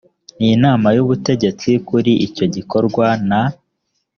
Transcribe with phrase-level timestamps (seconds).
[0.37, 3.41] n inama y ubutegetsi kuri icyo gikorwa na